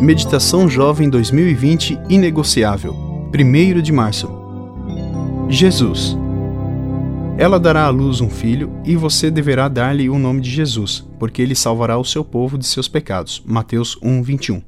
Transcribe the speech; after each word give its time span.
Meditação 0.00 0.68
Jovem 0.68 1.08
2020 1.08 1.98
Inegociável, 2.08 2.92
1 3.32 3.80
de 3.80 3.92
março. 3.92 4.28
Jesus. 5.48 6.16
Ela 7.38 7.58
dará 7.58 7.84
à 7.84 7.90
luz 7.90 8.20
um 8.20 8.28
filho, 8.28 8.70
e 8.84 8.96
você 8.96 9.30
deverá 9.30 9.68
dar-lhe 9.68 10.10
o 10.10 10.18
nome 10.18 10.40
de 10.40 10.50
Jesus, 10.50 11.06
porque 11.18 11.40
ele 11.40 11.54
salvará 11.54 11.96
o 11.96 12.04
seu 12.04 12.24
povo 12.24 12.58
de 12.58 12.66
seus 12.66 12.88
pecados. 12.88 13.42
Mateus 13.46 13.96
1, 14.02 14.22
21. 14.22 14.62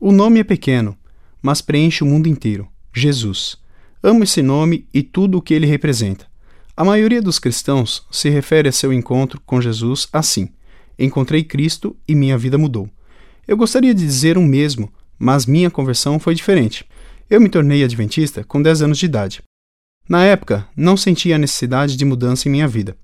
O 0.00 0.10
nome 0.10 0.40
é 0.40 0.44
pequeno, 0.44 0.96
mas 1.40 1.60
preenche 1.60 2.02
o 2.02 2.06
mundo 2.06 2.28
inteiro. 2.28 2.66
Jesus. 2.92 3.58
Amo 4.02 4.24
esse 4.24 4.42
nome 4.42 4.88
e 4.92 5.02
tudo 5.02 5.38
o 5.38 5.42
que 5.42 5.54
ele 5.54 5.66
representa. 5.66 6.26
A 6.74 6.84
maioria 6.84 7.22
dos 7.22 7.38
cristãos 7.38 8.06
se 8.10 8.30
refere 8.30 8.68
a 8.68 8.72
seu 8.72 8.92
encontro 8.92 9.40
com 9.44 9.60
Jesus 9.60 10.08
assim: 10.12 10.48
Encontrei 10.98 11.44
Cristo 11.44 11.94
e 12.08 12.14
minha 12.14 12.36
vida 12.36 12.56
mudou. 12.56 12.88
Eu 13.46 13.56
gostaria 13.56 13.94
de 13.94 14.04
dizer 14.04 14.38
o 14.38 14.42
mesmo, 14.42 14.92
mas 15.18 15.46
minha 15.46 15.70
conversão 15.70 16.18
foi 16.18 16.34
diferente. 16.34 16.84
Eu 17.28 17.40
me 17.40 17.48
tornei 17.48 17.82
adventista 17.82 18.44
com 18.44 18.62
10 18.62 18.82
anos 18.82 18.98
de 18.98 19.06
idade. 19.06 19.42
Na 20.08 20.24
época, 20.24 20.68
não 20.76 20.96
sentia 20.96 21.36
a 21.36 21.38
necessidade 21.38 21.96
de 21.96 22.04
mudança 22.04 22.48
em 22.48 22.52
minha 22.52 22.68
vida. 22.68 22.96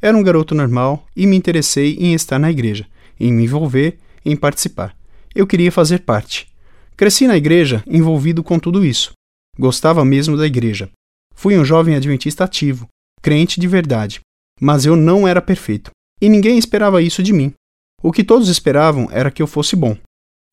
Era 0.00 0.16
um 0.16 0.22
garoto 0.22 0.54
normal 0.54 1.06
e 1.14 1.26
me 1.26 1.36
interessei 1.36 1.94
em 1.94 2.14
estar 2.14 2.38
na 2.38 2.50
igreja, 2.50 2.86
em 3.18 3.32
me 3.32 3.44
envolver, 3.44 3.98
em 4.24 4.36
participar. 4.36 4.96
Eu 5.34 5.46
queria 5.46 5.70
fazer 5.70 6.00
parte. 6.00 6.48
Cresci 6.96 7.26
na 7.26 7.36
igreja 7.36 7.82
envolvido 7.86 8.42
com 8.42 8.58
tudo 8.58 8.84
isso. 8.84 9.12
Gostava 9.58 10.04
mesmo 10.04 10.36
da 10.36 10.46
igreja. 10.46 10.90
Fui 11.34 11.56
um 11.58 11.64
jovem 11.64 11.94
adventista 11.94 12.44
ativo, 12.44 12.88
crente 13.20 13.60
de 13.60 13.68
verdade. 13.68 14.20
Mas 14.60 14.84
eu 14.86 14.96
não 14.96 15.26
era 15.26 15.40
perfeito. 15.40 15.90
E 16.20 16.28
ninguém 16.28 16.58
esperava 16.58 17.02
isso 17.02 17.22
de 17.22 17.32
mim. 17.32 17.52
O 18.02 18.10
que 18.10 18.24
todos 18.24 18.48
esperavam 18.48 19.08
era 19.12 19.30
que 19.30 19.40
eu 19.40 19.46
fosse 19.46 19.76
bom. 19.76 19.96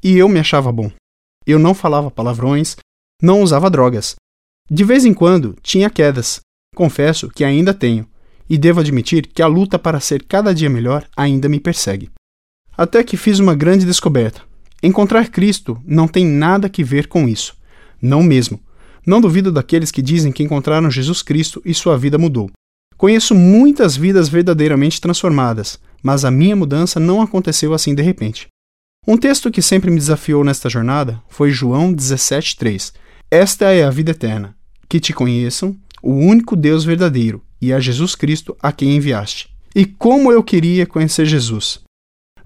E 0.03 0.15
eu 0.17 0.29
me 0.29 0.39
achava 0.39 0.71
bom. 0.71 0.91
Eu 1.45 1.57
não 1.57 1.73
falava 1.73 2.11
palavrões, 2.11 2.75
não 3.21 3.41
usava 3.41 3.69
drogas. 3.69 4.15
De 4.69 4.83
vez 4.83 5.03
em 5.03 5.13
quando 5.13 5.57
tinha 5.63 5.89
quedas. 5.89 6.39
Confesso 6.75 7.27
que 7.29 7.43
ainda 7.43 7.73
tenho. 7.73 8.07
E 8.47 8.57
devo 8.57 8.79
admitir 8.79 9.25
que 9.27 9.41
a 9.41 9.47
luta 9.47 9.79
para 9.79 9.99
ser 9.99 10.23
cada 10.23 10.53
dia 10.53 10.69
melhor 10.69 11.07
ainda 11.17 11.49
me 11.49 11.59
persegue. 11.59 12.11
Até 12.77 13.03
que 13.03 13.17
fiz 13.17 13.39
uma 13.39 13.55
grande 13.55 13.85
descoberta. 13.85 14.43
Encontrar 14.81 15.29
Cristo 15.29 15.81
não 15.83 16.07
tem 16.07 16.25
nada 16.25 16.69
que 16.69 16.83
ver 16.83 17.07
com 17.07 17.27
isso. 17.27 17.57
Não 18.01 18.21
mesmo. 18.21 18.59
Não 19.05 19.19
duvido 19.19 19.51
daqueles 19.51 19.91
que 19.91 20.01
dizem 20.01 20.31
que 20.31 20.43
encontraram 20.43 20.89
Jesus 20.91 21.23
Cristo 21.23 21.61
e 21.65 21.73
sua 21.73 21.97
vida 21.97 22.17
mudou. 22.17 22.49
Conheço 22.95 23.33
muitas 23.33 23.97
vidas 23.97 24.29
verdadeiramente 24.29 25.01
transformadas, 25.01 25.79
mas 26.01 26.25
a 26.25 26.31
minha 26.31 26.55
mudança 26.55 26.99
não 26.99 27.21
aconteceu 27.21 27.73
assim 27.73 27.93
de 27.93 28.01
repente. 28.01 28.47
Um 29.07 29.17
texto 29.17 29.49
que 29.49 29.61
sempre 29.61 29.89
me 29.89 29.97
desafiou 29.97 30.43
nesta 30.43 30.69
jornada 30.69 31.21
foi 31.29 31.51
João 31.51 31.93
17,3. 31.93 32.93
Esta 33.31 33.65
é 33.71 33.83
a 33.83 33.89
vida 33.89 34.11
eterna, 34.11 34.55
que 34.87 34.99
te 34.99 35.13
conheçam, 35.13 35.75
o 36.01 36.13
único 36.13 36.55
Deus 36.55 36.83
verdadeiro, 36.83 37.41
e 37.61 37.73
a 37.73 37.79
Jesus 37.79 38.15
Cristo 38.15 38.55
a 38.61 38.71
quem 38.71 38.95
enviaste. 38.95 39.49
E 39.75 39.85
como 39.85 40.31
eu 40.31 40.43
queria 40.43 40.85
conhecer 40.85 41.25
Jesus! 41.25 41.79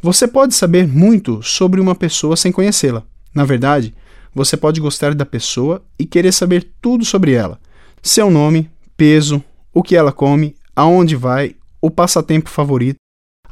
Você 0.02 0.28
pode 0.28 0.54
saber 0.54 0.88
muito 0.88 1.42
sobre 1.42 1.80
uma 1.80 1.96
pessoa 1.96 2.36
sem 2.36 2.52
conhecê-la. 2.52 3.04
Na 3.34 3.46
verdade, 3.46 3.96
você 4.36 4.58
pode 4.58 4.81
gostar 4.81 5.16
da 5.16 5.26
pessoa 5.26 5.81
e 5.98 6.06
querer 6.06 6.31
saber 6.31 6.70
tudo 6.81 7.06
sobre 7.06 7.31
ela: 7.31 7.59
seu 8.02 8.30
nome, 8.30 8.70
peso, 8.98 9.44
o 9.74 9.81
que 9.81 9.96
ela 9.96 10.12
come, 10.12 10.56
aonde 10.76 11.16
vai, 11.16 11.56
o 11.81 11.90
passatempo 11.90 12.50
favorito, 12.50 12.98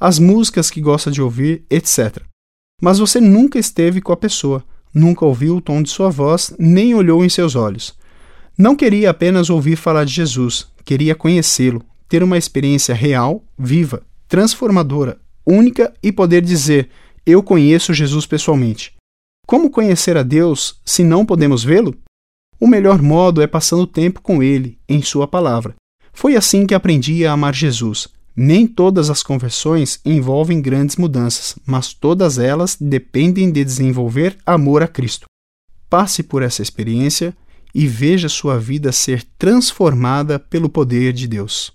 as 0.01 0.17
músicas 0.17 0.71
que 0.71 0.81
gosta 0.81 1.11
de 1.11 1.21
ouvir, 1.21 1.63
etc. 1.69 2.23
Mas 2.81 2.97
você 2.97 3.21
nunca 3.21 3.59
esteve 3.59 4.01
com 4.01 4.11
a 4.11 4.17
pessoa, 4.17 4.63
nunca 4.91 5.23
ouviu 5.23 5.57
o 5.57 5.61
tom 5.61 5.83
de 5.83 5.91
sua 5.91 6.09
voz, 6.09 6.55
nem 6.57 6.95
olhou 6.95 7.23
em 7.23 7.29
seus 7.29 7.55
olhos. 7.55 7.95
Não 8.57 8.75
queria 8.75 9.11
apenas 9.11 9.51
ouvir 9.51 9.75
falar 9.75 10.03
de 10.03 10.11
Jesus, 10.11 10.67
queria 10.83 11.13
conhecê-lo, 11.13 11.83
ter 12.09 12.23
uma 12.23 12.35
experiência 12.35 12.95
real, 12.95 13.45
viva, 13.55 14.01
transformadora, 14.27 15.19
única 15.45 15.93
e 16.01 16.11
poder 16.11 16.41
dizer: 16.41 16.89
Eu 17.23 17.43
conheço 17.43 17.93
Jesus 17.93 18.25
pessoalmente. 18.25 18.95
Como 19.45 19.69
conhecer 19.69 20.17
a 20.17 20.23
Deus 20.23 20.81
se 20.83 21.03
não 21.03 21.23
podemos 21.23 21.63
vê-lo? 21.63 21.93
O 22.59 22.65
melhor 22.65 23.03
modo 23.03 23.39
é 23.39 23.45
passando 23.45 23.85
tempo 23.85 24.19
com 24.19 24.41
Ele, 24.41 24.79
em 24.89 25.03
Sua 25.03 25.27
palavra. 25.27 25.75
Foi 26.11 26.35
assim 26.35 26.65
que 26.65 26.73
aprendi 26.73 27.23
a 27.23 27.33
amar 27.33 27.53
Jesus, 27.53 28.07
nem 28.35 28.65
todas 28.65 29.09
as 29.09 29.21
conversões 29.21 29.99
envolvem 30.05 30.61
grandes 30.61 30.95
mudanças, 30.95 31.55
mas 31.65 31.93
todas 31.93 32.37
elas 32.37 32.77
dependem 32.79 33.51
de 33.51 33.63
desenvolver 33.63 34.37
amor 34.45 34.83
a 34.83 34.87
Cristo. 34.87 35.25
Passe 35.89 36.23
por 36.23 36.41
essa 36.41 36.61
experiência 36.61 37.35
e 37.73 37.87
veja 37.87 38.29
sua 38.29 38.57
vida 38.59 38.91
ser 38.91 39.23
transformada 39.37 40.39
pelo 40.39 40.69
poder 40.69 41.13
de 41.13 41.27
Deus. 41.27 41.73